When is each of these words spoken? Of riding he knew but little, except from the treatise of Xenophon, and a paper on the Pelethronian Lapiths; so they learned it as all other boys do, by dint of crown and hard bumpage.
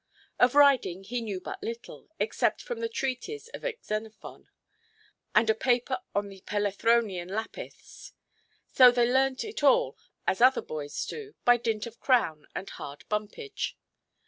Of 0.39 0.55
riding 0.55 1.03
he 1.03 1.21
knew 1.21 1.39
but 1.39 1.61
little, 1.61 2.09
except 2.19 2.59
from 2.63 2.79
the 2.79 2.89
treatise 2.89 3.49
of 3.49 3.63
Xenophon, 3.83 4.49
and 5.35 5.47
a 5.47 5.53
paper 5.53 5.99
on 6.15 6.29
the 6.29 6.41
Pelethronian 6.41 7.29
Lapiths; 7.29 8.13
so 8.65 8.89
they 8.89 9.05
learned 9.07 9.43
it 9.43 9.59
as 9.59 9.63
all 9.63 9.95
other 10.25 10.63
boys 10.63 11.05
do, 11.05 11.35
by 11.45 11.57
dint 11.57 11.85
of 11.85 11.99
crown 11.99 12.47
and 12.55 12.67
hard 12.71 13.05
bumpage. 13.11 13.77